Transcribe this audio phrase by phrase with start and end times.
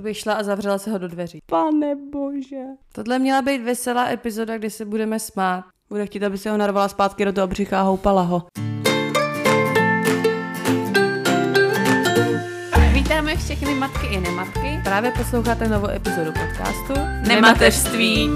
[0.00, 1.38] to bych šla a zavřela se ho do dveří.
[1.46, 2.64] Pane bože.
[2.92, 5.64] Tohle měla být veselá epizoda, kde se budeme smát.
[5.88, 8.46] Bude chtít, aby se ho narvala zpátky do toho břicha a houpala ho.
[12.92, 14.80] Vítáme všechny matky i nematky.
[14.84, 16.92] Právě posloucháte novou epizodu podcastu
[17.28, 18.30] Nemateřství.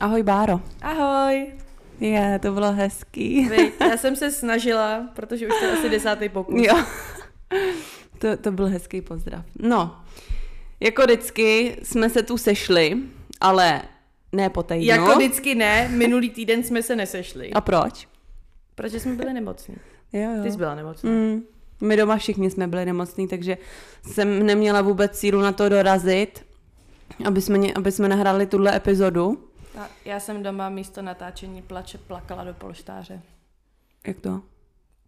[0.00, 0.60] Ahoj Báro.
[0.82, 1.61] Ahoj.
[2.00, 3.48] Je, to bylo hezký.
[3.48, 6.54] Vy, já jsem se snažila, protože už to je asi desátý pokus.
[6.66, 6.84] Jo.
[8.18, 9.44] To, to byl hezký pozdrav.
[9.58, 9.96] No,
[10.80, 12.96] jako vždycky jsme se tu sešli,
[13.40, 13.82] ale
[14.32, 14.84] ne po týdnu.
[14.84, 17.52] Jako vždycky ne, minulý týden jsme se nesešli.
[17.52, 18.08] A proč?
[18.74, 19.74] Protože jsme byli nemocní.
[20.12, 20.42] Jo, jo.
[20.42, 21.10] Ty jsi byla nemocná.
[21.10, 21.42] Mm,
[21.80, 23.58] my doma všichni jsme byli nemocní, takže
[24.12, 26.44] jsem neměla vůbec sílu na to dorazit,
[27.24, 29.48] aby jsme, aby jsme nahráli tuhle epizodu.
[29.78, 33.20] A já jsem doma místo natáčení plače plakala do polštáře,
[34.06, 34.40] Jak to?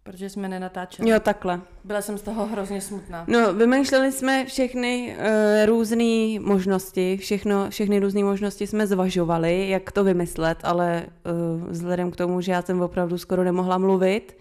[0.03, 1.09] protože jsme nenatáčeli.
[1.09, 1.61] Jo, takhle.
[1.83, 3.25] Byla jsem z toho hrozně smutná.
[3.27, 10.03] No, vymýšleli jsme všechny uh, různé možnosti, všechno, všechny různé možnosti jsme zvažovali, jak to
[10.03, 14.37] vymyslet, ale uh, vzhledem k tomu, že já jsem opravdu skoro nemohla mluvit,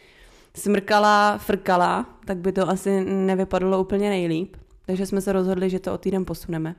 [0.55, 4.57] smrkala, frkala, tak by to asi nevypadalo úplně nejlíp.
[4.87, 6.75] Takže jsme se rozhodli, že to o týden posuneme.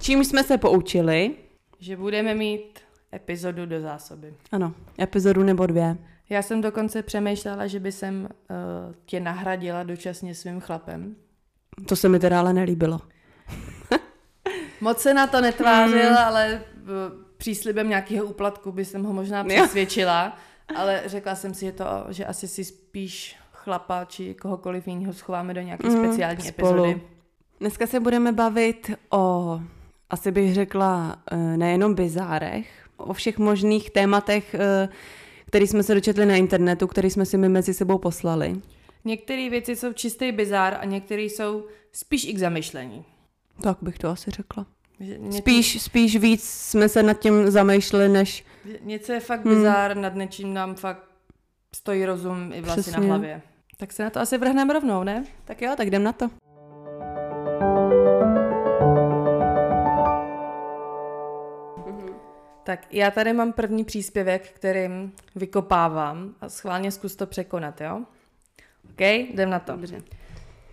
[0.00, 1.34] Čím jsme se poučili,
[1.78, 2.80] Že budeme mít
[3.14, 4.34] epizodu do zásoby.
[4.52, 5.96] ano, epizodu nebo dvě.
[6.30, 11.16] Já jsem dokonce přemýšlela, že by jsem uh, tě nahradila dočasně svým chlapem.
[11.88, 13.00] To se mi teda ale nelíbilo.
[14.80, 16.16] Moc se na to netvářil, mm.
[16.16, 16.88] ale uh,
[17.36, 20.36] příslibem nějakého úplatku by jsem ho možná přesvědčila,
[20.76, 25.54] ale řekla jsem si, že, to, že asi si spíš chlapa či kohokoliv jiného schováme
[25.54, 26.84] do nějaké Mm, speciální spolu.
[26.84, 27.00] epizody.
[27.60, 29.60] Dneska se budeme bavit o,
[30.10, 34.88] asi bych řekla, eh, nejenom bizárech, o všech možných tématech, eh,
[35.46, 38.56] které jsme se dočetli na internetu, které jsme si my mezi sebou poslali.
[39.04, 43.04] Některé věci jsou čistý bizár a některé jsou spíš i k zamyšlení.
[43.62, 44.66] Tak bych to asi řekla.
[45.00, 48.44] Něco, Spíš, spíš víc jsme se nad tím zamýšleli, než...
[48.82, 49.54] něco je fakt Hmm.
[49.54, 51.02] bizár, nad něčím nám fakt
[51.74, 53.00] stojí rozum i vlasy Přesně.
[53.00, 53.42] na hlavě.
[53.76, 55.24] Tak se na to asi vrhneme rovnou, ne?
[55.44, 56.30] Tak jo, tak jdem na to.
[62.70, 68.02] Tak já tady mám první příspěvek, kterým vykopávám a schválně zkus to překonat, jo?
[68.90, 69.72] OK, jdem na to.
[69.72, 70.02] Dobře.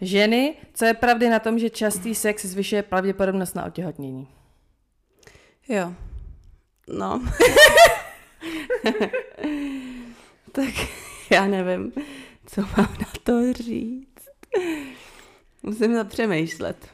[0.02, 4.28] Ženy, co je pravdy na tom, že častý sex zvyšuje pravděpodobnost na otěhotnění?
[5.68, 5.94] Jo.
[6.88, 7.22] No.
[10.52, 10.74] tak
[11.30, 11.92] já nevím,
[12.46, 14.30] co mám na to říct.
[15.64, 16.88] Musím zapřemýšlet.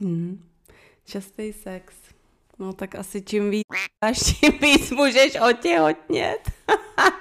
[0.00, 0.44] Hmm.
[1.04, 2.10] Častý sex.
[2.60, 3.64] No tak asi čím víc
[4.00, 6.50] až tím víc můžeš otěhotnět.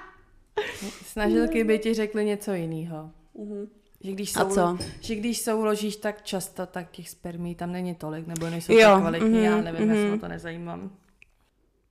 [1.05, 3.11] Snažilky by ti řekly něco jiného.
[4.01, 4.77] Že když, A co?
[5.01, 8.99] že když souložíš tak často, tak těch spermí tam není tolik, nebo nejsou Jo, tak
[8.99, 10.13] kvalitní, mhm, já nevím, já se mhm.
[10.13, 10.91] o to nezajímám.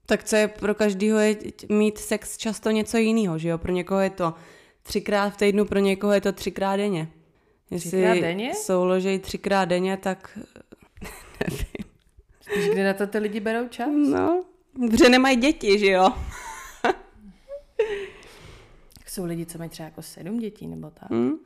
[0.05, 1.37] Tak co je pro každého je
[1.69, 3.57] mít sex často něco jiného, že jo?
[3.57, 4.33] Pro někoho je to
[4.83, 7.07] třikrát v týdnu, pro někoho je to třikrát denně.
[7.71, 8.55] Jestli Třikrát denně?
[8.55, 10.39] souložej třikrát denně, tak
[11.49, 11.88] nevím.
[12.55, 13.89] Víš, kde na to ty lidi berou čas?
[14.09, 14.45] No,
[14.89, 16.09] protože nemají děti, že jo?
[19.05, 21.11] Jsou lidi, co mají třeba jako sedm dětí, nebo tak.
[21.11, 21.37] Hm?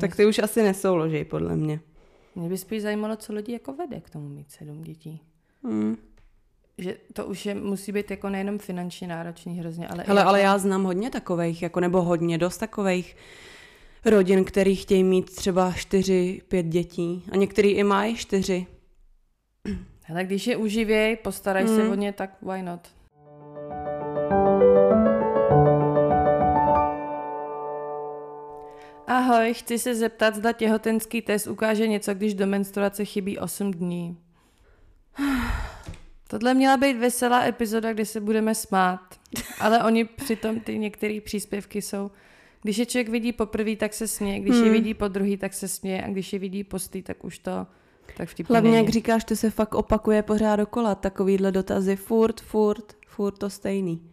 [0.00, 1.80] Tak ty už asi nesouložej, podle mě.
[2.34, 5.20] Mě by spíš zajímalo, co lidi jako vede k tomu mít sedm dětí.
[5.66, 5.96] Hm.
[6.78, 10.28] Že to už je, musí být jako nejenom finančně náročný hrozně, ale Hele, jako...
[10.28, 13.16] ale já znám hodně takových, jako nebo hodně, dost takových
[14.04, 17.24] rodin, který chtějí mít třeba čtyři, pět dětí.
[17.32, 18.66] A některý i mají čtyři.
[20.04, 21.90] Hele, když je uživěj, postaraj se Mm.
[21.90, 22.88] o ně, tak why not?
[29.06, 34.16] Ahoj, chci se zeptat, zda těhotenský test ukáže něco, když do menstruace chybí 8 dní.
[36.28, 39.00] Tohle měla být veselá epizoda, kde se budeme smát,
[39.60, 42.10] ale oni přitom ty některé příspěvky jsou,
[42.62, 44.72] když je člověk vidí poprvé, tak se směje, když je Hmm.
[44.72, 47.66] vidí po druhý, tak se směje a když je vidí postý, tak už to
[48.16, 48.84] tak vtipný Hlavně, není.
[48.84, 50.94] jak říkáš, to se fakt opakuje pořád dokola.
[50.94, 54.10] Takovýhle dotazy furt, furt, furt to stejný.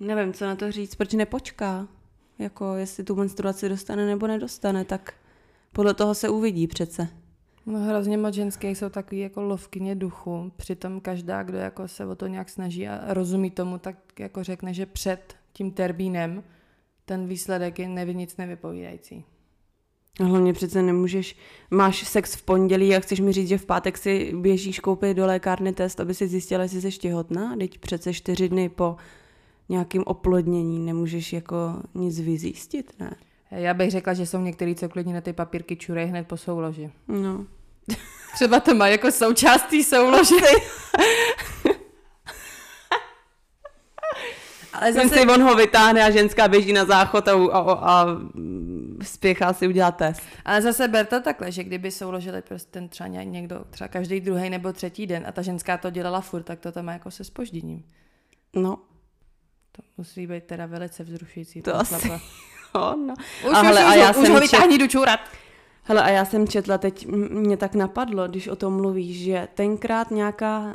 [0.00, 1.88] Nevím, co na to říct, proč nepočká.
[2.38, 5.14] Jako, jestli tu menstruaci dostane nebo nedostane, tak
[5.72, 7.08] podle toho se uvidí přece.
[7.66, 12.14] No hrozně moc ženských jsou takový jako lovkyně duchu, přitom každá, kdo jako se o
[12.14, 16.42] to nějak snaží a rozumí tomu, tak jako řekne, že před tím termínem
[17.04, 19.24] ten výsledek je nevy nic nevypovídající.
[20.18, 21.36] A hlavně přece nemůžeš,
[21.70, 25.26] máš sex v pondělí a chceš mi říct, že v pátek si běžíš koupit do
[25.26, 28.96] lékárny test, aby si zjistila, jestli jsi těhotná, teď přece čtyři dny po
[29.68, 31.56] nějakým oplodnění nemůžeš jako
[31.94, 33.14] nic vyzjistit, ne?
[33.50, 36.90] Já bych řekla, že jsou některý, co klidně na ty papírky čurej hned po souloži.
[37.08, 37.46] No.
[38.34, 40.34] Třeba to má jako součástí souloži.
[44.72, 45.08] Ale zase...
[45.08, 48.06] si on ho vytáhne a ženská běží na záchod a, a, a
[49.02, 50.22] spěchá si udělat test.
[50.44, 54.50] Ale zase ber to takhle, že kdyby souložili prostě ten třeba někdo, třeba každý druhý
[54.50, 57.24] nebo třetí den a ta ženská to dělala furt, tak to tam má jako se
[57.24, 57.84] spožděním.
[58.56, 58.76] No.
[59.72, 61.62] To musí být teda velice vzrušující.
[61.62, 62.12] To asi.
[62.74, 63.14] Jo, no.
[63.50, 65.20] Už, a, hele, už, a já už, jsem už ho vytáhni do čůrat.
[65.82, 70.10] Hele, a já jsem četla, teď mě tak napadlo, když o tom mluvíš, že tenkrát
[70.10, 70.74] nějaká uh,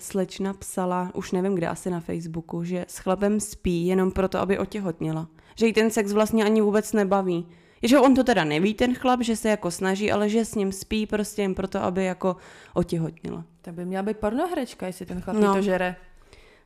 [0.00, 4.58] slečna psala, už nevím kde, asi na Facebooku, že s chlapem spí jenom proto, aby
[4.58, 5.28] otěhotněla.
[5.60, 7.46] Že jí ten sex vlastně ani vůbec nebaví.
[7.82, 10.72] Že on to teda neví, ten chlap, že se jako snaží, ale že s ním
[10.72, 12.36] spí prostě jen proto, aby jako
[12.74, 13.44] otěhotnila.
[13.62, 15.54] To by měla být pornohrečka, jestli ten chlap no.
[15.54, 15.96] to žere.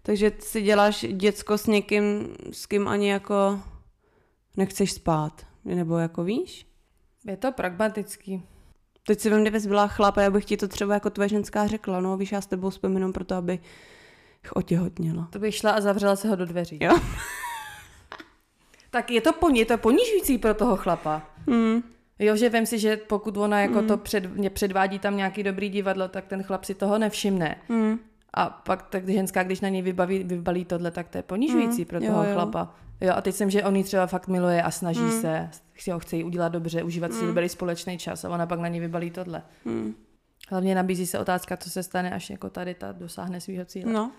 [0.02, 3.60] Takže si děláš děcko s někým, s kým ani jako
[4.56, 5.46] nechceš spát.
[5.64, 6.66] Nebo jako víš?
[7.26, 8.42] Je to pragmatický.
[9.06, 12.00] Teď si vem, kdyby byla chlapa, já bych ti to třeba jako tvoje ženská řekla,
[12.00, 13.58] no víš, já s tebou spím jenom proto, aby
[14.54, 15.28] otěhotněla.
[15.32, 16.78] To bych šla a zavřela se ho do dveří.
[16.82, 16.98] Jo.
[18.94, 21.22] Tak je to, poni- je to ponižující pro toho chlapa.
[21.46, 21.82] Mm.
[22.18, 23.88] Jo, že vím si, že pokud ona jako mm.
[23.88, 27.56] to před, mě předvádí tam nějaký dobrý divadlo, tak ten chlap si toho nevšimne.
[27.68, 27.98] Mm.
[28.34, 31.86] A pak tak ženská, když na něj vybaví, vybalí tohle, tak to je ponižující mm.
[31.86, 32.74] pro toho jo, chlapa.
[33.00, 35.20] Jo, a teď jsem, že on ji třeba fakt miluje a snaží mm.
[35.20, 37.18] se, chce, ho chce jí udělat dobře, užívat mm.
[37.18, 39.42] si dobrý společný čas a ona pak na ní vybalí tohle.
[39.64, 39.94] Mm.
[40.48, 43.92] Hlavně nabízí se otázka, co se stane, až jako tady ta dosáhne svého cíle.
[43.92, 44.12] No.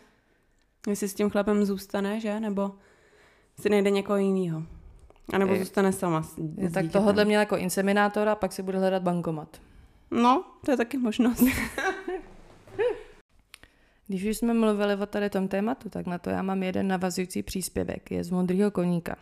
[0.88, 2.40] Jestli s tím chlapem zůstane, že?
[2.40, 2.72] Nebo
[3.60, 4.64] si najde někoho jiného.
[5.34, 8.64] A nebo zůstane sama s, je, s Tak tohle měl jako inseminátor a pak si
[8.64, 9.62] bude hledat bankomat.
[10.12, 11.44] No, to je taky možnost.
[14.08, 17.44] Když už jsme mluvili o tady tom tématu, tak na to já mám jeden navazující
[17.44, 18.12] příspěvek.
[18.12, 19.16] Je z Modrýho koníka.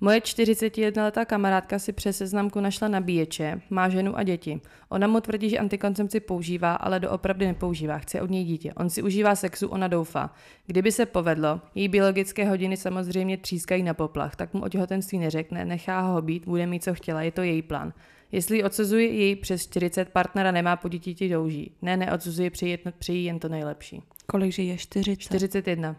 [0.00, 4.60] Moje 41-letá kamarádka si přes seznamku našla nabíječe, má ženu a děti.
[4.88, 8.72] Ona mu tvrdí, že antikoncepci používá, ale doopravdy nepoužívá, chce od něj dítě.
[8.74, 10.34] On si užívá sexu, ona doufá.
[10.66, 15.64] Kdyby se povedlo, její biologické hodiny samozřejmě třískají na poplach, tak mu o těhotenství neřekne,
[15.64, 17.92] nechá ho být, bude mít, co chtěla, je to její plán.
[18.32, 21.72] Jestli odsuzuje její přes 40, partnera nemá po dítěti douží.
[21.82, 24.02] Ne, neodsuzuje, přeji, přeji jen to nejlepší.
[24.26, 25.16] Kolik je 40?
[25.16, 25.96] 41.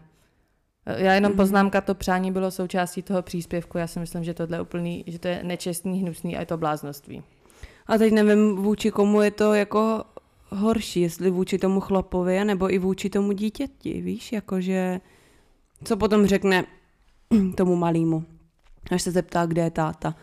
[0.86, 1.36] Já jenom mm.
[1.36, 3.78] poznámka, to přání bylo součástí toho příspěvku.
[3.78, 6.56] Já si myslím, že tohle je úplný, že to je nečestný, hnusný a je to
[6.56, 7.22] bláznoství.
[7.86, 10.04] A teď nevím, vůči komu je to jako
[10.48, 15.00] horší, jestli vůči tomu chlapovi, nebo i vůči tomu dítěti, víš, jakože
[15.84, 16.64] co potom řekne
[17.56, 18.24] tomu malýmu,
[18.90, 20.14] až se zeptá, kde je táta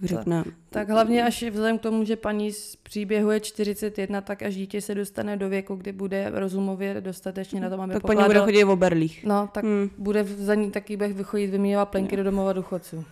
[0.00, 0.44] tak řekne.
[0.70, 4.80] Tak hlavně až vzhledem k tomu, že paní z příběhu je 41, tak až dítě
[4.80, 8.64] se dostane do věku, kdy bude rozumově dostatečně na tom, aby Tak paní bude chodit
[8.64, 9.24] v berlích.
[9.24, 9.90] No, tak hmm.
[9.98, 12.22] bude za ní taky bych vychodit vyměňovat plenky no.
[12.22, 13.04] do domova důchodců.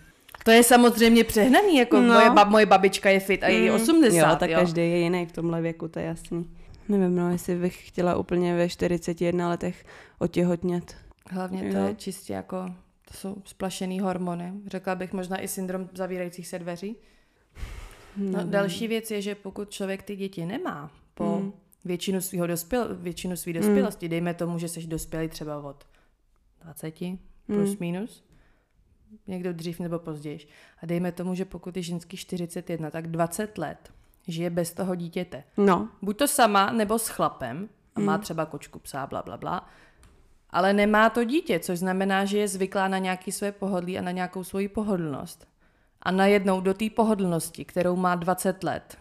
[0.45, 2.15] To je samozřejmě přehnaný, jako no.
[2.15, 3.83] moje, bab, moje babička je fit a je hmm.
[3.83, 4.31] 80.
[4.31, 4.59] Jo, tak jo.
[4.59, 6.47] každý je jiný v tomhle věku, to je jasný.
[6.89, 9.85] Nevím, no, jestli bych chtěla úplně ve 41 letech
[10.19, 10.97] otěhotnět.
[11.31, 11.87] Hlavně to jo.
[11.87, 14.53] je čistě jako to jsou splašený hormony.
[14.67, 16.97] Řekla bych možná i syndrom zavírajících se dveří.
[18.17, 18.51] No, hmm.
[18.51, 21.53] další věc je, že pokud člověk ty děti nemá po hmm.
[21.85, 24.11] většinu svého dospěl, většinu svý dospělosti, hmm.
[24.11, 25.87] dejme tomu, že jsi dospělý třeba od
[26.65, 26.95] 20
[27.47, 27.77] plus hmm.
[27.81, 28.25] minus,
[29.27, 30.39] někdo dřív nebo později.
[30.83, 33.93] A dejme tomu, že pokud je ženský 41, tak 20 let
[34.29, 35.45] žije bez toho dítěte.
[35.57, 35.89] No.
[36.03, 38.23] Buď to sama, nebo s chlapem, a má hmm.
[38.23, 39.69] třeba kočku, psa, bla, bla, bla
[40.53, 44.11] ale nemá to dítě, což znamená, že je zvyklá na nějaké své pohodlí a na
[44.11, 45.49] nějakou svoji pohodlnost.
[46.03, 48.99] A najednou do té pohodlnosti, kterou má 20 let,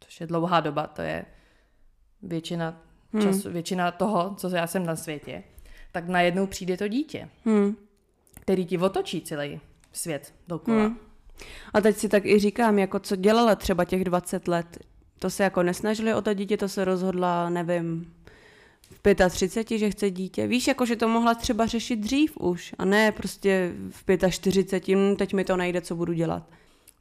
[0.00, 1.24] což je dlouhá doba, to je
[2.22, 2.82] většina,
[3.12, 3.22] hmm.
[3.22, 5.42] času, většina toho, co já jsem na světě,
[5.92, 7.76] tak najednou přijde to dítě, hmm.
[8.40, 9.60] který ti otočí celý
[9.92, 10.82] svět dokola.
[10.82, 10.98] Hmm.
[11.74, 14.78] A teď si tak i říkám, jako co dělala třeba těch 20 let,
[15.18, 18.14] to se jako nesnažili o to dítě, to se rozhodla, nevím,
[19.04, 20.46] v 35, že chce dítě.
[20.46, 25.16] Víš, jako že to mohla třeba řešit dřív už a ne prostě v 45, hm,
[25.16, 26.42] teď mi to nejde, co budu dělat.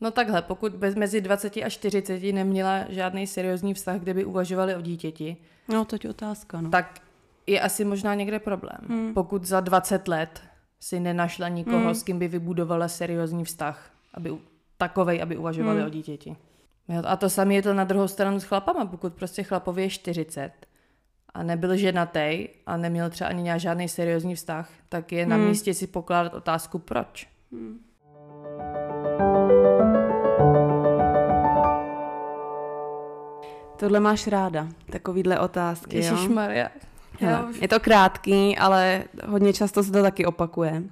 [0.01, 4.75] No takhle, pokud bez, mezi 20 a 40 neměla žádný seriózní vztah, kde by uvažovali
[4.75, 5.37] o dítěti.
[5.67, 6.69] No, to je otázka, no.
[6.69, 7.01] Tak
[7.47, 8.79] je asi možná někde problém.
[8.87, 9.13] Hmm.
[9.13, 10.41] Pokud za 20 let
[10.79, 11.95] si nenašla nikoho, hmm.
[11.95, 14.33] s kým by vybudovala seriózní vztah, aby
[14.77, 15.87] takovej, aby uvažovali hmm.
[15.87, 16.35] o dítěti.
[17.03, 20.51] A to samé je to na druhou stranu s chlapama, pokud prostě chlapovi je 40
[21.33, 25.29] a nebyl ženatý a neměl třeba ani žádný seriózní vztah, tak je hmm.
[25.29, 27.27] na místě si pokládat otázku proč.
[27.51, 27.79] Hmm.
[33.79, 36.69] Tohle máš ráda, takovýhle otázky, Ježišmarja.
[37.19, 40.83] Hele, je to krátký, ale hodně často se to taky opakuje.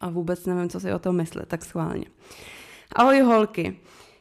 [0.00, 2.04] A vůbec nevím, co si o tom myslet, tak schválně.
[2.92, 3.76] Ahoj holky,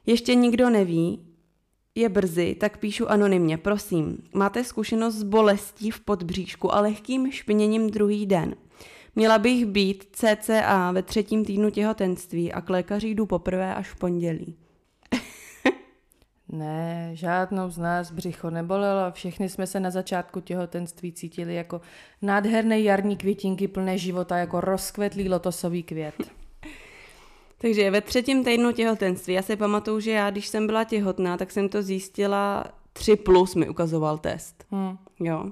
[0.05, 1.30] ještě nikdo neví,
[1.95, 3.57] je brzy, tak píšu anonymně.
[3.57, 8.55] Prosím, máte zkušenost s bolestí v podbříšku a lehkým špiněním druhý den?
[9.15, 13.95] Měla bych být CCA ve třetím týdnu těhotenství a k lékaři jdu poprvé až v
[13.95, 14.55] pondělí.
[16.53, 19.11] Ne, žádnou z nás břicho nebolelo.
[19.11, 21.81] Všechny jsme se na začátku těhotenství cítili jako
[22.21, 26.15] nádherné jarní květinky plné života, jako rozkvetlý lotosový květ.
[27.61, 31.51] Takže ve třetím týdnu těhotenství, já si pamatuju, že já, když jsem byla těhotná, tak
[31.51, 32.63] jsem to zjistila
[32.93, 34.65] 3 plus mi ukazoval test.
[34.71, 34.97] Hmm.
[35.19, 35.51] Jo.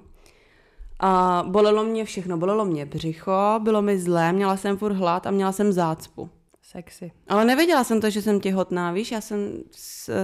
[1.00, 2.38] A bolelo mě všechno.
[2.38, 6.30] Bolelo mě břicho, bylo mi zlé, měla jsem furt hlad a měla jsem zácpu.
[6.62, 7.12] Sexy.
[7.28, 9.64] Ale nevěděla jsem to, že jsem těhotná, víš, já jsem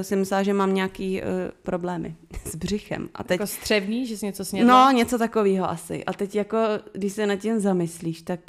[0.01, 1.27] si myslela, že mám nějaký uh,
[1.63, 2.15] problémy
[2.45, 3.09] s břichem.
[3.13, 3.39] A teď...
[3.39, 4.91] Jako střevní, že jsi něco snědla?
[4.91, 6.05] No, něco takového asi.
[6.05, 6.57] A teď jako,
[6.93, 8.39] když se nad tím zamyslíš, tak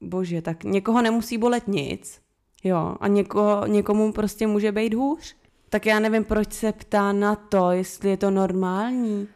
[0.00, 2.20] bože, tak někoho nemusí bolet nic,
[2.64, 5.36] jo, a někoho, někomu prostě může být hůř.
[5.68, 9.28] Tak já nevím, proč se ptá na to, jestli je to normální.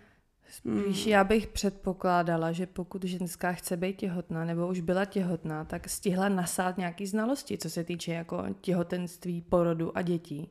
[0.50, 1.12] Spíš hmm.
[1.12, 6.28] já bych předpokládala, že pokud ženská chce být těhotná nebo už byla těhotná, tak stihla
[6.28, 10.50] nasát nějaký znalosti, co se týče jako těhotenství, porodu a dětí.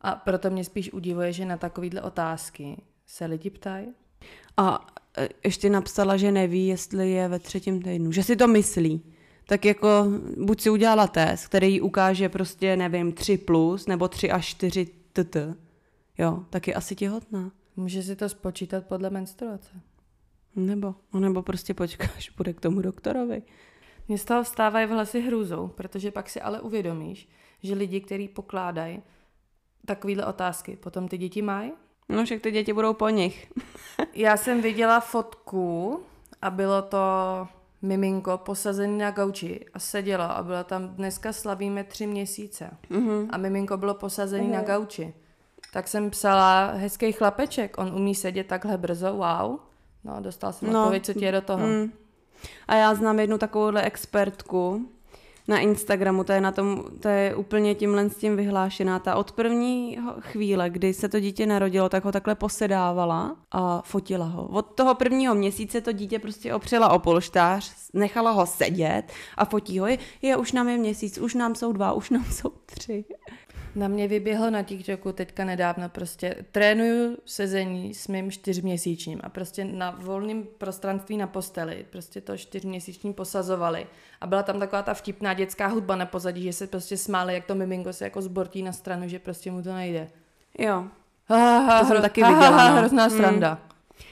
[0.00, 3.86] A proto mě spíš udivuje, že na takovýhle otázky se lidi ptají.
[4.56, 4.86] A
[5.18, 9.02] e, ještě napsala, že neví, jestli je ve třetím týdnu, že si to myslí.
[9.48, 14.46] Tak jako buď si udělala test, který ukáže prostě, nevím, 3 plus nebo 3 až
[14.46, 15.36] 4 tt.
[16.18, 17.50] Jo, tak je asi těhotná.
[17.76, 19.80] Může si to spočítat podle menstruace.
[20.56, 23.42] Nebo, nebo prostě počkáš, bude k tomu doktorovi.
[24.08, 27.28] Mně z toho vstávají vlasy hrůzou, protože pak si ale uvědomíš,
[27.62, 29.02] že lidi, kteří pokládají
[29.86, 31.72] takovéhle otázky, potom ty děti mají?
[32.08, 33.52] No však ty děti budou po nich.
[34.14, 36.00] Já jsem viděla fotku
[36.42, 36.98] a bylo to
[37.82, 42.70] miminko posazený na gauči a sedělo a bylo tam dneska slavíme tři měsíce.
[42.90, 43.28] Mm-hmm.
[43.30, 44.52] A miminko bylo posazený mm-hmm.
[44.52, 45.14] na gauči
[45.76, 49.58] tak jsem psala hezký chlapeček, on umí sedět takhle brzo, wow.
[50.04, 51.66] No, dostal jsem no, odpověď, co ti je do toho.
[51.66, 51.92] Mm.
[52.68, 54.88] A já znám jednu takovouhle expertku
[55.48, 58.98] na Instagramu, to je, na tom, to je úplně tímhle s tím vyhlášená.
[58.98, 64.26] Ta od první chvíle, kdy se to dítě narodilo, tak ho takhle posedávala a fotila
[64.26, 64.46] ho.
[64.46, 69.78] Od toho prvního měsíce to dítě prostě opřela o polštář, nechala ho sedět a fotí
[69.78, 69.86] ho.
[69.86, 73.04] Je, je už nám je měsíc, už nám jsou dva, už nám jsou tři.
[73.76, 79.64] Na mě vyběhlo na TikToku teďka nedávno prostě trénuju sezení s mým čtyřměsíčním a prostě
[79.64, 83.86] na volném prostranství na posteli prostě to čtyřměsíčním posazovali
[84.20, 87.44] a byla tam taková ta vtipná dětská hudba na pozadí, že se prostě smáli, jak
[87.44, 90.08] to miminko se jako zbortí na stranu, že prostě mu to nejde.
[90.58, 90.84] Jo.
[91.28, 92.70] Ha, ha, to jsem taky viděla.
[92.70, 92.76] No.
[92.76, 93.16] Hrozná hmm.
[93.16, 93.48] sranda.
[93.48, 93.58] Hmm.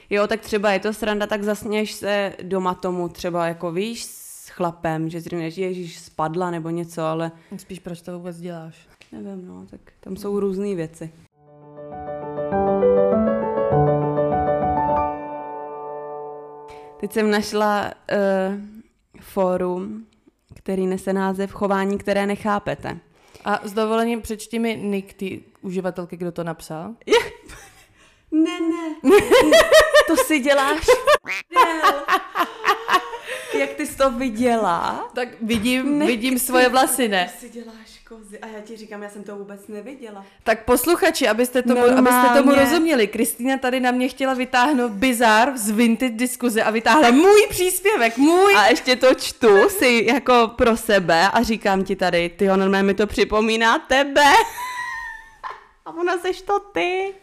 [0.09, 4.49] Jo, tak třeba je to sranda, tak zasněš se doma tomu třeba jako víš s
[4.49, 7.31] chlapem, že si říkáš, ježíš, spadla nebo něco, ale...
[7.57, 8.75] Spíš proč to vůbec děláš?
[9.11, 11.11] Nevím, no, tak tam jsou různé věci.
[16.99, 18.59] Teď jsem našla uh,
[19.21, 20.05] fórum,
[20.55, 22.99] který nese název Chování, které nechápete.
[23.45, 26.95] A s dovolením přečti mi nick ty uživatelky, kdo to napsal.
[28.31, 28.59] ne,
[29.03, 29.11] ne.
[30.07, 30.85] to si děláš.
[33.59, 35.09] Jak ty jsi to viděla?
[35.15, 37.31] Tak vidím, ne, vidím svoje vlasy, ne?
[37.33, 40.25] Ty si děláš kozy a já ti říkám, já jsem to vůbec neviděla.
[40.43, 45.69] Tak posluchači, abyste tomu, abyste tomu rozuměli, Kristýna tady na mě chtěla vytáhnout bizar z
[45.69, 48.55] vintage diskuze a vytáhla můj příspěvek, můj.
[48.55, 52.93] A ještě to čtu si jako pro sebe a říkám ti tady, ty normálně mi
[52.93, 54.23] to připomíná tebe.
[55.85, 57.13] a ona seš to ty.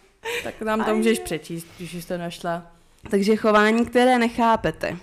[0.44, 2.66] Tak nám to můžeš přečíst, když jsi to našla.
[3.10, 4.96] Takže chování, které nechápete.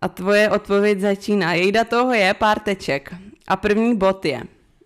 [0.00, 1.54] A tvoje odpověď začíná.
[1.54, 3.14] Jejda toho je pár teček.
[3.48, 4.42] A první bod je,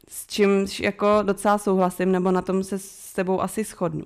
[0.09, 4.05] s čímž jako docela souhlasím, nebo na tom se s tebou asi shodnu.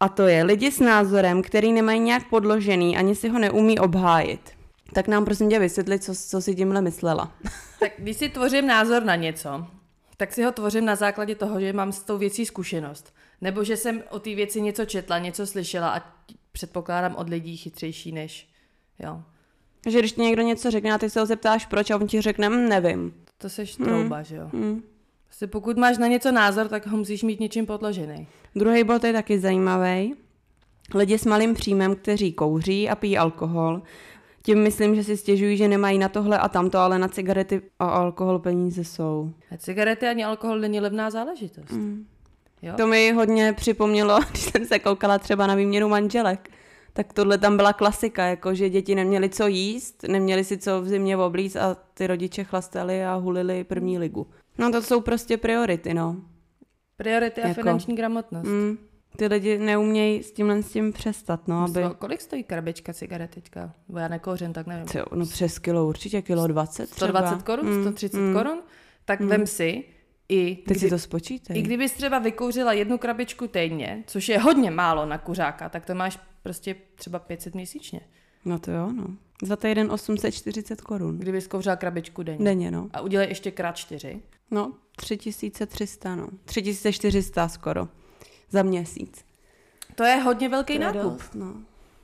[0.00, 4.50] A to je lidi s názorem, který nemají nějak podložený, ani si ho neumí obhájit.
[4.92, 7.32] Tak nám prosím tě vysvětli, co, co si tímhle myslela.
[7.80, 9.66] Tak když si tvořím názor na něco,
[10.16, 13.14] tak si ho tvořím na základě toho, že mám s tou věcí zkušenost.
[13.40, 16.02] Nebo že jsem o té věci něco četla, něco slyšela a
[16.52, 18.48] předpokládám od lidí chytřejší než.
[18.98, 19.22] Jo.
[19.86, 22.20] Že když ti někdo něco řekne a ty se ho zeptáš proč a on ti
[22.20, 23.14] řekne, mm, nevím.
[23.42, 24.24] To seš trouba, mm.
[24.24, 24.50] že jo?
[24.52, 24.82] Mm.
[25.26, 28.26] Prostě pokud máš na něco názor, tak ho musíš mít něčím podložený.
[28.56, 30.14] Druhý bod je taky zajímavý.
[30.94, 33.82] Lidi s malým příjmem, kteří kouří a pijí alkohol,
[34.42, 37.88] tím myslím, že si stěžují, že nemají na tohle a tamto, ale na cigarety a
[37.88, 39.32] alkohol peníze jsou.
[39.50, 41.70] A cigarety ani alkohol není levná záležitost.
[41.70, 42.06] Mm.
[42.62, 42.74] Jo?
[42.76, 46.50] To mi hodně připomnělo, když jsem se koukala třeba na výměnu manželek
[46.92, 50.88] tak tohle tam byla klasika, jako že děti neměly co jíst, neměli si co v
[50.88, 54.26] zimě oblíct a ty rodiče chlastali a hulili první ligu.
[54.58, 56.16] No to jsou prostě priority, no.
[56.96, 58.46] Priority a Jako- finanční gramotnost.
[58.48, 58.78] Mm,
[59.16, 61.72] ty lidi neumějí s tímhle s tím přestat, no, aby...
[61.82, 63.72] Co, kolik stojí krabička cigaret teďka?
[63.88, 64.86] Bo já nekouřím, tak nevím.
[64.86, 67.08] Co, no přes kilo určitě, kilo 20 třeba.
[67.08, 68.34] 120 korun, Mm, 130 mm.
[68.34, 68.58] korun?
[69.04, 69.84] Tak vem si
[70.28, 71.58] i, Teď si kdy, to spočítej.
[71.58, 75.94] i kdybys třeba vykouřila jednu krabičku týdně, což je hodně málo na kuřáka, tak to
[75.94, 78.00] máš prostě třeba 500 měsíčně.
[78.44, 79.06] No to jo, no.
[79.42, 81.18] Za týden 840 korun.
[81.18, 82.44] Kdybys kouřila krabičku denně.
[82.44, 82.88] Denně, no.
[82.92, 84.22] A udělej ještě krát čtyři.
[84.50, 86.28] No, 3300, no.
[86.44, 87.88] 3400 skoro.
[88.50, 89.24] Za měsíc.
[89.94, 91.02] To je hodně velký To je nákup.
[91.12, 91.54] dost, no.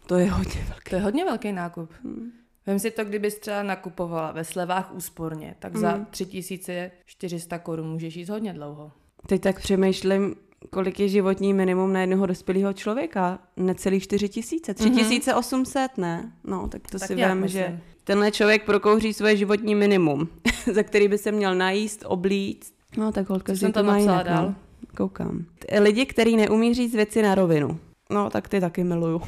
[0.06, 0.90] To je hodně velký.
[0.90, 1.90] To je hodně velký nákup.
[2.04, 2.32] Hmm.
[2.66, 6.06] Vem si to, kdybys třeba nakupovala ve slevách úsporně, tak za Hmm.
[6.10, 8.92] 3400 korun můžeš jít hodně dlouho.
[9.26, 10.36] Teď tak přemýšlím,
[10.70, 13.38] kolik je životní minimum na jednoho dospělého člověka.
[13.56, 14.74] Necelých 4 tisíce.
[14.74, 16.32] 3800, ne?
[16.44, 16.98] No, tak to Mhm.
[16.98, 20.28] Tak si vím, že tenhle člověk prokouří svoje životní minimum,
[20.72, 22.74] za který by se měl najíst, oblíct.
[22.96, 24.46] No, tak holka, jsem tam napsala dál?
[24.46, 24.54] No.
[24.96, 25.44] Koukám.
[25.80, 27.78] Lidi, kteří neumí říct věci na rovinu.
[28.10, 29.22] No, tak ty taky miluju.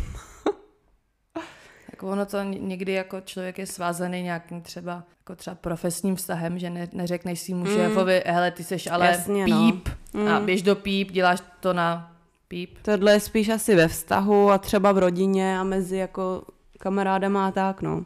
[2.01, 6.59] Tak ono to ně- někdy jako člověk je svázaný nějakým třeba, jako třeba profesním vztahem,
[6.59, 7.75] že ne, neřekneš svýmu Mm.
[7.75, 9.73] šéfovi, hele, ty seš ale Jasně, no.
[9.73, 9.89] píp
[10.35, 12.17] a běž do píp, děláš to na
[12.49, 12.79] píp.
[12.83, 16.43] Tohle je spíš asi ve vztahu a třeba v rodině a mezi jako
[16.79, 18.05] kamarádama a tak, no.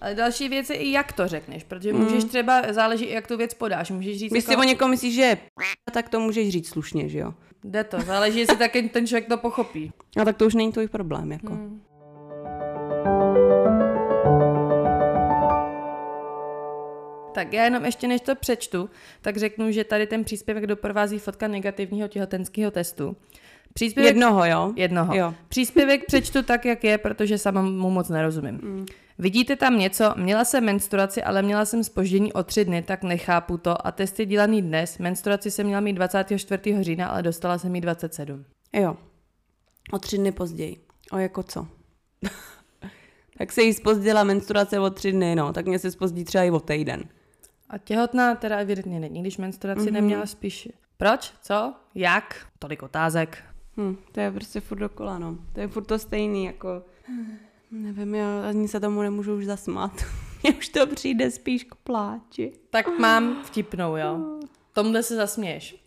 [0.00, 3.36] Ale další věc je i jak to řekneš, protože můžeš třeba, záleží i jak tu
[3.36, 5.38] věc podáš, můžeš říct Když si jako, o někom myslíš, že je
[5.92, 7.34] tak to můžeš říct slušně, že jo?
[7.64, 9.92] jde to, záleží, jestli taky ten člověk to pochopí.
[10.20, 11.52] A tak to už není tvůj problém, jako.
[11.54, 11.82] Hmm.
[17.34, 21.48] Tak já jenom ještě než to přečtu, tak řeknu, že tady ten příspěvek doprovází fotka
[21.48, 23.16] negativního těhotenského testu.
[23.74, 24.72] Příspěvek Jednoho, jo?
[24.76, 25.14] Jednoho.
[25.14, 25.34] Jo.
[25.48, 28.60] Příspěvek přečtu tak, jak je, protože sama mu moc nerozumím.
[28.62, 28.86] Mm.
[29.18, 30.14] Vidíte tam něco?
[30.16, 33.86] Měla jsem menstruaci, ale měla jsem spoždění o tři dny, tak nechápu to.
[33.86, 34.98] A test je dělaný dnes.
[34.98, 36.62] Menstruaci jsem měla mít 24.
[36.80, 38.44] října, ale dostala jsem jí 27.
[38.72, 38.96] Jo.
[39.92, 40.76] O tři dny později.
[41.12, 41.66] O jako co?
[43.38, 45.52] tak se jí spozdila menstruace o tři dny, no.
[45.52, 47.04] Tak mě se spozdí třeba i o týden.
[47.72, 49.92] A těhotná teda evidentně není, když menstruaci mm-hmm.
[49.92, 50.68] neměla spíš.
[50.96, 51.32] Proč?
[51.42, 51.74] Co?
[51.94, 52.46] Jak?
[52.58, 53.44] Tolik otázek.
[53.76, 55.38] Hm, to je prostě furt dokola, no.
[55.52, 56.82] To je furt to stejný, jako...
[57.70, 59.92] Nevím, já ani se tomu nemůžu už zasmát.
[60.42, 62.52] Mně už to přijde spíš k pláči.
[62.70, 64.40] Tak mám vtipnou, jo.
[64.72, 65.84] Tomhle se zasměješ.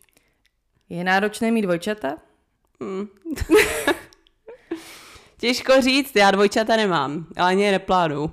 [0.89, 2.15] Je náročné mít dvojčata?
[2.83, 3.07] Hm.
[5.37, 8.31] Těžko říct, já dvojčata nemám, ale ani je neplánu.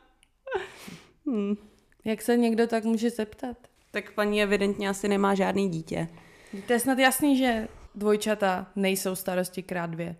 [1.26, 1.67] hm.
[2.08, 3.56] Jak se někdo tak může zeptat?
[3.90, 6.08] Tak paní evidentně asi nemá žádný dítě.
[6.66, 10.16] To je snad jasný, že dvojčata nejsou starosti krát dvě.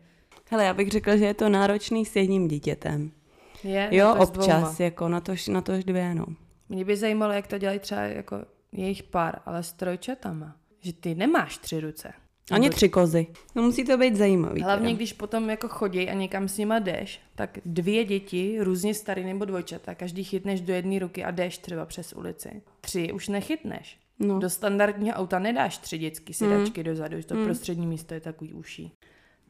[0.50, 3.10] Hele, já bych řekla, že je to náročný s jedním dítětem.
[3.64, 3.88] Je?
[3.92, 4.56] Jo, to s dvouma.
[4.56, 6.26] občas, jako na tož, na tož dvě, no.
[6.68, 8.36] Mě by zajímalo, jak to dělají třeba jako
[8.72, 10.56] jejich pár, ale s trojčatama.
[10.80, 12.12] Že ty nemáš tři ruce.
[12.50, 13.26] Ani tři kozy.
[13.54, 14.62] No musí to být zajímavý.
[14.62, 14.96] Hlavně, teda.
[14.96, 19.44] když potom jako chodí a někam s nima jdeš, tak dvě děti, různě starý nebo
[19.44, 22.62] dvojčata, každý chytneš do jedné ruky a jdeš třeba přes ulici.
[22.80, 23.98] Tři už nechytneš.
[24.18, 24.38] No.
[24.38, 28.92] Do standardního auta nedáš tři dětský sedačky dozadu, že to prostřední místo je takový uší.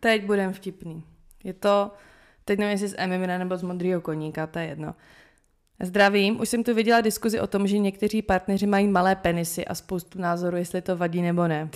[0.00, 1.04] Teď budem vtipný.
[1.44, 1.90] Je to,
[2.44, 4.94] teď nevím, jestli z Emimina nebo z Modrýho koníka, to je jedno.
[5.82, 9.74] Zdravím, už jsem tu viděla diskuzi o tom, že někteří partneři mají malé penisy a
[9.74, 11.70] spoustu názorů, jestli to vadí nebo ne.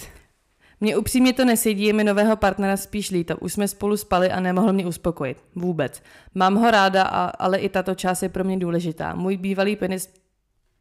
[0.82, 3.36] Mně upřímně to nesedí, je mi nového partnera spíš líto.
[3.36, 5.36] Už jsme spolu spali a nemohl mě uspokojit.
[5.54, 6.02] Vůbec.
[6.34, 9.14] Mám ho ráda, a, ale i tato část je pro mě důležitá.
[9.14, 10.08] Můj bývalý penis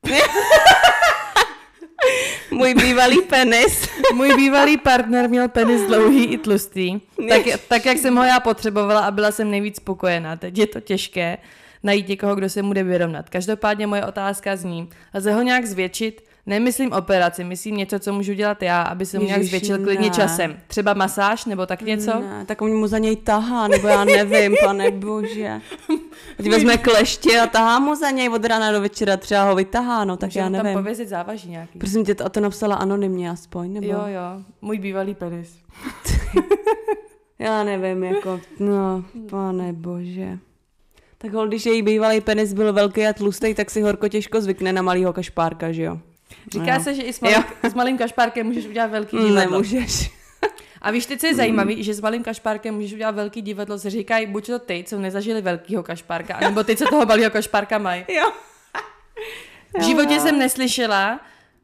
[2.52, 3.90] Můj bývalý penis.
[4.14, 9.00] Můj bývalý partner měl penis dlouhý i tlustý, tak, tak jak jsem ho já potřebovala
[9.00, 10.36] a byla jsem nejvíc spokojená.
[10.36, 11.38] Teď je to těžké
[11.84, 13.30] najít někoho, kdo se mu jde vyrovnat.
[13.30, 16.31] Každopádně moje otázka zní, lze ho nějak zvětšit?
[16.46, 20.16] Nemyslím operaci, myslím něco, co můžu dělat já, aby se mu nějak zvětšil klidně ne.
[20.16, 20.58] časem.
[20.68, 22.20] Třeba masáž nebo tak něco?
[22.20, 25.62] Ne, tak on mu za něj tahá, nebo já nevím, pane bože.
[26.38, 30.06] Teď vezme kleště a tahá mu za něj od rána do večera, třeba ho vytahá,
[30.06, 30.80] no tak Můžeme já tam nevím.
[30.80, 31.80] pověsit závaží nějaký.
[31.80, 33.88] Prosím tě, a to napsala anonymně aspoň, nebo?
[33.88, 35.56] Jo, jo, můj bývalý penis.
[37.40, 40.38] Já nevím, jako, no, pane bože.
[41.18, 44.74] Tak hol, když její bývalý penis byl velký a tlustý, tak si horko těžko zvykne
[44.74, 46.00] na malýho kašpárka, že jo?
[46.52, 46.84] Říká No.
[46.84, 49.36] se, že i s malým, s malým kašpárkem můžeš udělat velký divadlo.
[49.40, 50.12] Nemůžeš.
[50.82, 53.90] A víš, teď co je zajímavý, že s malým kašpárkem můžeš udělat velký divadlo, se
[53.90, 58.06] říkají buď to ty, co nezažili velkýho kašpárka, nebo ty, co toho malého kašpárka mají.
[58.18, 58.32] Jo.
[59.80, 61.20] V životě jsem neslyšela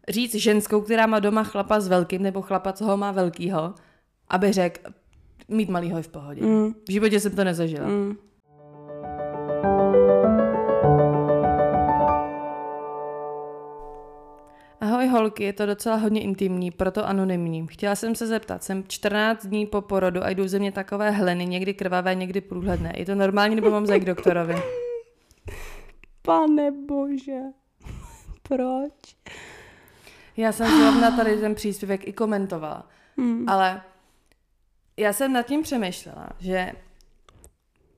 [0.09, 3.75] říct ženskou, která má doma chlapa s velkým, nebo chlapa, co ho má velkýho,
[4.29, 4.91] aby řekl,
[5.49, 6.41] Mít malýho je v pohodě.
[6.41, 6.73] Mm.
[6.87, 7.87] V životě jsem to nezažila.
[7.87, 8.17] Mm.
[14.81, 17.67] Ahoj holky, je to docela hodně intimní, proto anonymní.
[17.67, 21.45] Chtěla jsem se zeptat, jsem 14 dní po porodu a jdou ze mě takové hleny,
[21.45, 22.93] někdy krvavé, někdy průhledné.
[22.95, 24.55] Je to normální nebo mám zajít k doktorovi?
[26.21, 27.39] Pane bože,
[28.43, 29.15] proč?
[30.37, 32.87] Já jsem zrovna tady ten příspěvek i komentovala,
[33.17, 33.49] hmm.
[33.49, 33.81] ale
[34.97, 36.71] já jsem nad tím přemýšlela, že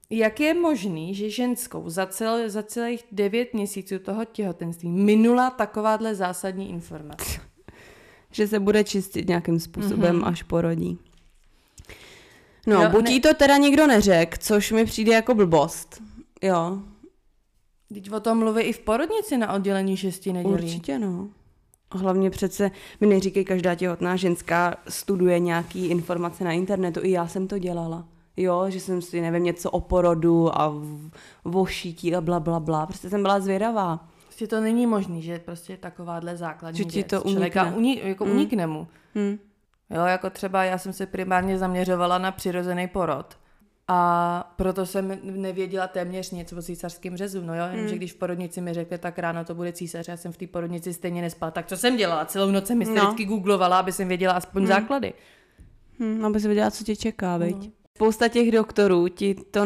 [0.09, 6.15] jak je možný, že ženskou za, cel, za celých devět měsíců toho těhotenství minula takováhle
[6.15, 7.41] zásadní informace?
[8.31, 10.27] že se bude čistit nějakým způsobem, mm-hmm.
[10.27, 10.97] až porodí.
[12.67, 13.11] No, jo, buď ne...
[13.11, 16.01] jí to teda nikdo neřekl, což mi přijde jako blbost.
[16.41, 16.79] Jo.
[17.93, 20.53] Teď o tom mluví i v porodnici na oddělení šesti nedělí.
[20.53, 21.29] Určitě, no.
[21.91, 26.99] A hlavně přece mi neříkej, každá těhotná ženská studuje nějaký informace na internetu.
[27.03, 28.07] I já jsem to dělala.
[28.37, 30.73] Jo, že jsem si, nevím, něco o porodu a
[31.45, 32.85] vošítí a bla, bla, bla.
[32.85, 34.07] Prostě jsem byla zvědavá.
[34.25, 37.73] Prostě to není možný, že prostě takováhle základní že ti to unikne.
[37.75, 38.31] Uní, jako mm.
[38.31, 38.87] unikne mu.
[39.15, 39.39] Mm.
[39.89, 43.37] Jo, jako třeba já jsem se primárně zaměřovala na přirozený porod.
[43.87, 47.41] A proto jsem nevěděla téměř nic o císařském řezu.
[47.41, 47.97] No jo, jenomže mm.
[47.97, 50.93] když v porodnici mi řekli, tak ráno to bude císař, já jsem v té porodnici
[50.93, 51.51] stejně nespala.
[51.51, 52.25] Tak co jsem dělala?
[52.25, 53.15] Celou noc jsem no.
[53.25, 54.67] googlovala, aby jsem věděla aspoň mm.
[54.67, 55.13] základy.
[55.99, 57.55] Hmm, aby se věděla, co tě čeká, veď.
[57.55, 57.78] No.
[57.99, 59.61] Spousta těch doktorů ti, to,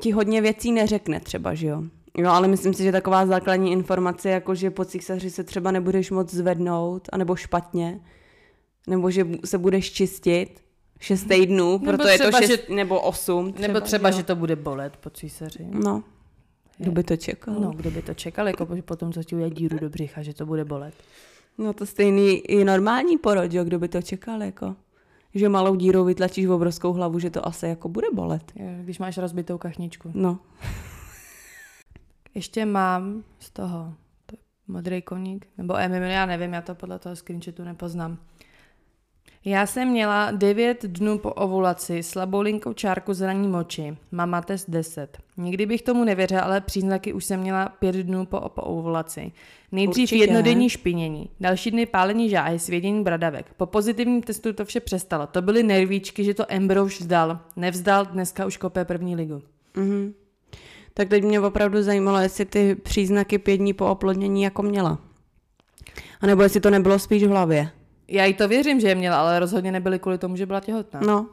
[0.00, 1.82] ti hodně věcí neřekne třeba, že jo?
[2.18, 6.10] Jo, ale myslím si, že taková základní informace, jako že po císaři se třeba nebudeš
[6.10, 8.00] moc zvednout, anebo špatně,
[8.86, 10.62] nebo že se budeš čistit,
[11.00, 13.52] šest týdnů, proto je to šest, že, nebo osm.
[13.52, 14.16] Třeba, nebo třeba, jo.
[14.16, 15.66] že to bude bolet po císaři.
[15.70, 16.02] No,
[16.78, 17.54] kdo by to čekal?
[17.54, 20.46] No, kdo by to čekal, jako potom, co ti udělá díru do břicha, že to
[20.46, 20.94] bude bolet.
[21.58, 24.76] No to stejný i normální porod, jo, kdo by to čekal, jako.
[25.34, 28.52] Že malou dírou vytlačíš v obrovskou hlavu, že to asi jako bude bolet.
[28.82, 30.10] Když máš rozbitou kachničku.
[30.14, 30.38] No.
[32.34, 33.94] Ještě mám z toho
[34.26, 34.36] to
[34.68, 38.18] modrý koník, nebo MM, já nevím, já to podle toho screenshotu nepoznám.
[39.44, 45.18] Já jsem měla 9 dnů po ovulaci, slabou linkou čárku zraní moči, mama test 10.
[45.36, 49.32] Nikdy bych tomu nevěřila, ale příznaky už jsem měla 5 dnů po, po ovulaci.
[49.72, 50.24] Nejdřív Určitě.
[50.24, 53.46] jednodenní špinění, další dny pálení žáhy, svědění bradavek.
[53.56, 55.26] Po pozitivním testu to vše přestalo.
[55.26, 57.38] To byly nervíčky, že to Embro už vzdal.
[57.56, 59.42] Nevzdal, dneska už kopé první ligu.
[59.74, 60.12] Mm-hmm.
[60.94, 64.98] Tak teď mě opravdu zajímalo, jestli ty příznaky pět dní po oplodnění jako měla.
[66.20, 67.70] A nebo jestli to nebylo spíš v hlavě.
[68.10, 71.00] Já jí to věřím, že je měla, ale rozhodně nebyly kvůli tomu, že byla těhotná.
[71.06, 71.26] No.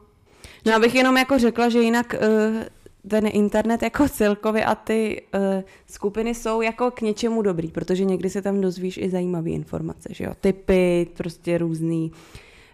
[0.66, 2.62] No abych jenom jako řekla, že jinak uh,
[3.08, 5.40] ten internet jako celkově a ty uh,
[5.86, 10.24] skupiny jsou jako k něčemu dobrý, protože někdy se tam dozvíš i zajímavé informace, že
[10.24, 12.12] jo, typy, prostě různý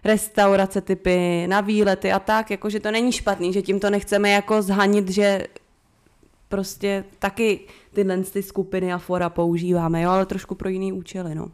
[0.03, 4.61] restaurace typy, na výlety a tak, jakože to není špatný, že tím to nechceme jako
[4.61, 5.47] zhanit, že
[6.49, 7.59] prostě taky
[7.93, 11.51] tyhle ty skupiny a fora používáme, jo, ale trošku pro jiný účely, no.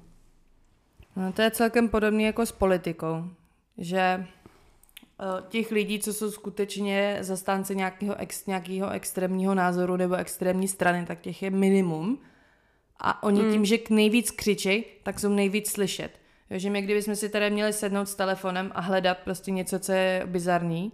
[1.15, 3.24] No, to je celkem podobné jako s politikou,
[3.78, 4.26] že eh,
[5.50, 11.21] těch lidí, co jsou skutečně zastánci nějakého, ex, nějakého extrémního názoru nebo extrémní strany, tak
[11.21, 12.19] těch je minimum.
[13.00, 13.52] A oni mm.
[13.52, 16.12] tím, že nejvíc křičej, tak jsou nejvíc slyšet.
[16.50, 19.91] Jo, že my kdybychom si tady měli sednout s telefonem a hledat prostě něco, co
[19.91, 20.91] je bizarní,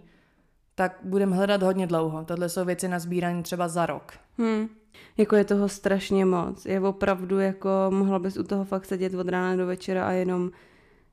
[0.74, 2.24] tak budeme hledat hodně dlouho.
[2.24, 4.12] Tohle jsou věci na sbírání třeba za rok.
[4.38, 4.68] Hmm.
[5.16, 6.66] Jako je toho strašně moc.
[6.66, 10.50] Je opravdu jako, mohla bys u toho fakt sedět od rána do večera a jenom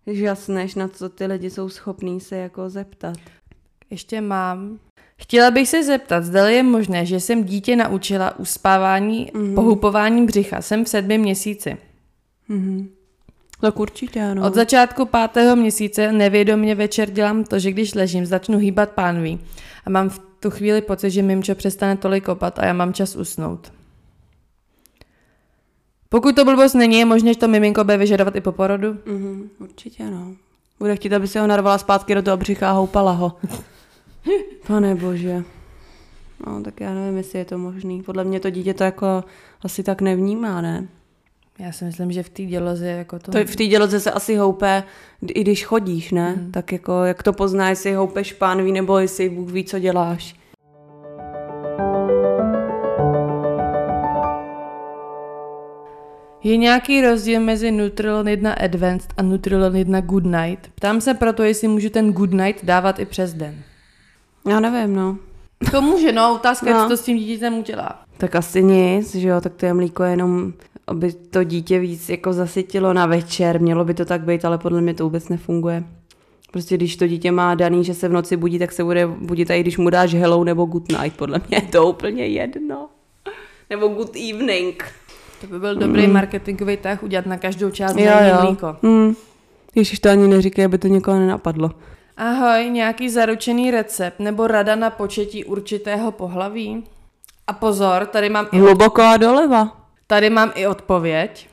[0.08, 3.17] žasneš, na co ty lidi jsou schopní se jako zeptat.
[3.89, 4.80] Ještě mám.
[5.17, 9.56] Chtěla bych se zeptat, zda je možné, že jsem dítě naučila uspávání, mm-hmm.
[9.56, 10.62] pohupování břicha.
[10.62, 11.78] Jsem v sedmi měsíci.
[12.50, 12.88] Mm-hmm.
[13.62, 14.48] Tak určitě ano.
[14.48, 19.39] Od začátku pátého měsíce nevědomě večer dělám to, že když ležím, začnu hýbat pánví
[19.86, 23.15] a mám v tu chvíli pocit, že Mimčo přestane tolik kopat a já mám čas
[23.15, 23.71] usnout.
[26.10, 28.93] Pokud to blbost není, je možné, že to miminko bude vyžadovat i po porodu?
[28.93, 30.36] Mm-hmm, určitě no.
[30.80, 33.36] Bude chtít, aby se ho narvala zpátky do toho břicha a houpala ho.
[34.67, 35.43] Pane bože.
[36.48, 38.04] No, tak já nevím, jestli je to možný.
[38.04, 39.24] Podle mě to dítě to jako
[39.62, 40.88] asi tak nevnímá, ne?
[41.60, 43.32] Já si myslím, že v té děloze jako to...
[43.32, 44.84] to v té děloze se asi houpe,
[45.28, 46.36] i když chodíš, ne?
[46.36, 46.52] Mm.
[46.52, 50.36] Tak jako, jak to poznáš, jestli houpeš pánví, nebo jestli Bůh ví, co děláš.
[56.44, 60.68] Je nějaký rozdíl mezi Nutrilon 1 Advanced a Nutrilon 1 Good Night?
[60.76, 63.56] Ptám se proto, jestli můžu ten Good Night dávat i přes den.
[64.50, 65.18] Já nevím, no.
[65.72, 66.84] To může, no, otázka no.
[66.84, 68.00] co to s tím dítětem udělá.
[68.18, 70.54] Tak asi nic, že jo, tak to je mlíko jenom,
[70.88, 74.82] aby to dítě víc jako zasytilo na večer, mělo by to tak být, ale podle
[74.82, 75.84] mě to vůbec nefunguje.
[76.52, 79.50] Prostě když to dítě má daný, že se v noci budí, tak se bude budit
[79.50, 81.17] i když mu dáš hello nebo good night.
[81.17, 82.89] Podle mě je to úplně jedno.
[83.69, 84.84] Nebo good evening.
[85.41, 86.13] To by byl dobrý mm.
[86.13, 88.45] marketingový tah udělat na každou část jo, jo.
[88.45, 88.76] mlíko.
[88.82, 89.15] Mm.
[89.76, 91.71] Ježiš, to ani neříkej, aby to někoho nenapadlo.
[92.17, 96.84] Ahoj, nějaký zaručený recept nebo rada na početí určitého pohlaví?
[97.48, 98.48] A pozor, tady mám.
[98.52, 99.85] Hluboko a doleva.
[100.08, 101.50] Tady mám i odpověď.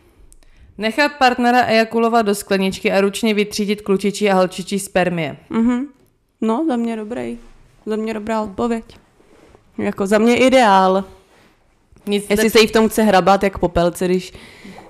[0.78, 5.36] Nechat partnera ejakulovat do skleničky a ručně vytřídit klučičí a holčičí spermie.
[5.50, 5.86] Mhm.
[6.40, 7.38] No, za mě dobrý.
[7.86, 8.84] Za mě dobrá odpověď.
[9.78, 11.04] Jako za mě ideál.
[12.06, 14.32] Nic Jestli se jí v tom chce hrabat jak popelce, když,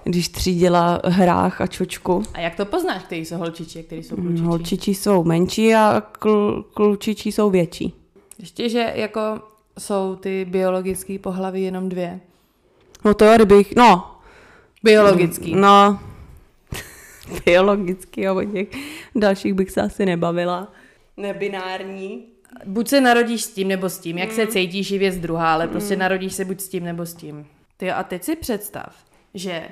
[0.04, 2.22] když třídila hrách a čočku.
[2.34, 4.42] A jak to poznáš, který jsou holčičí který jsou klučičí?
[4.42, 7.94] Holčičí jsou menší a kl, klučičí jsou větší.
[8.38, 9.20] Ještě, že jako
[9.78, 12.20] jsou ty biologické pohlavy jenom dvě.
[13.04, 14.16] No to kdybych, no.
[14.82, 15.54] Biologický.
[15.54, 16.00] No.
[17.46, 18.68] biologický a o těch
[19.14, 20.72] dalších bych se asi nebavila.
[21.16, 22.24] Nebinární.
[22.64, 24.34] Buď se narodíš s tím nebo s tím, jak mm.
[24.34, 26.00] se cítíš je věc druhá, ale prostě mm.
[26.00, 27.46] narodíš se buď s tím nebo s tím.
[27.76, 28.94] Ty a teď si představ,
[29.34, 29.68] že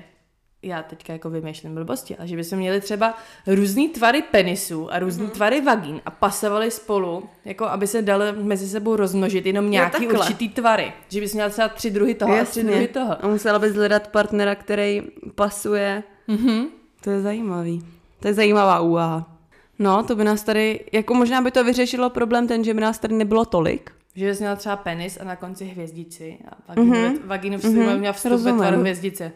[0.63, 3.15] já teďka jako vymýšlím blbosti, ale že bychom měli třeba
[3.47, 5.31] různý tvary penisů a různý mm.
[5.31, 10.11] tvary vagín a pasovali spolu, jako aby se dali mezi sebou rozmnožit jenom nějaký jo,
[10.11, 10.93] určitý tvary.
[11.09, 12.49] Že bys měla třeba tři druhy toho Jasně.
[12.49, 13.25] a tři druhy toho.
[13.25, 15.03] A musela bys hledat partnera, který
[15.35, 16.03] pasuje.
[16.29, 16.67] Mm-hmm.
[17.01, 17.83] To je zajímavý.
[18.21, 19.37] To je zajímavá úvaha.
[19.79, 22.99] No, to by nás tady, jako možná by to vyřešilo problém ten, že by nás
[22.99, 23.91] tady nebylo tolik.
[24.15, 27.19] Že bys měla třeba penis a na konci hvězdici a vaginu, mm-hmm.
[27.25, 27.99] vaginu v mm-hmm.
[27.99, 28.13] měla
[28.57, 29.33] tvaru hvězdice.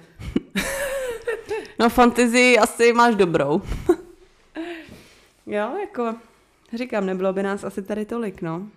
[1.79, 3.63] No fantazii asi máš dobrou.
[5.47, 6.15] jo, jako
[6.73, 8.69] říkám, nebylo by nás asi tady tolik, no.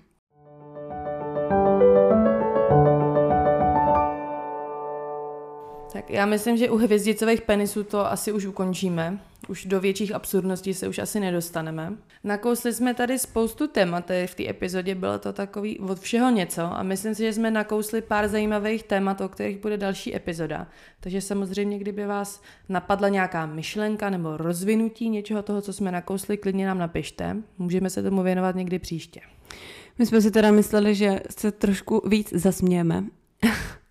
[5.93, 9.19] Tak já myslím, že u hvězdicových penisů to asi už ukončíme.
[9.47, 11.93] Už do větších absurdností se už asi nedostaneme.
[12.23, 16.83] Nakousli jsme tady spoustu témat, v té epizodě bylo to takový od všeho něco a
[16.83, 20.67] myslím si, že jsme nakousli pár zajímavých témat, o kterých bude další epizoda.
[20.99, 26.67] Takže samozřejmě, kdyby vás napadla nějaká myšlenka nebo rozvinutí něčeho toho, co jsme nakousli, klidně
[26.67, 27.37] nám napište.
[27.57, 29.21] Můžeme se tomu věnovat někdy příště.
[29.97, 33.03] My jsme si teda mysleli, že se trošku víc zasmějeme.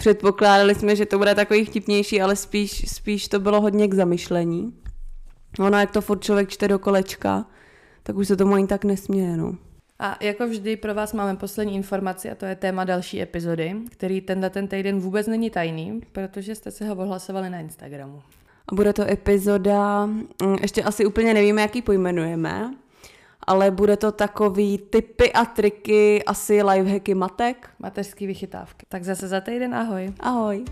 [0.00, 4.72] Předpokládali jsme, že to bude takový vtipnější, ale spíš, spíš to bylo hodně k zamyšlení.
[5.58, 7.46] Ono, jak to furt člověk čte do kolečka,
[8.02, 9.54] tak už se tomu ani tak nesměje, no.
[9.98, 14.20] A jako vždy pro vás máme poslední informaci a to je téma další epizody, který
[14.20, 18.22] tenhle ten týden vůbec není tajný, protože jste se ho ohlasovali na Instagramu.
[18.68, 22.74] A bude to epizoda, mm, ještě asi úplně nevíme, jaký pojmenujeme,
[23.46, 27.70] ale bude to takový typy a triky, asi lifehacky matek.
[27.78, 28.86] Mateřský vychytávky.
[28.88, 30.12] Tak zase za týden ahoj.
[30.20, 30.64] Ahoj.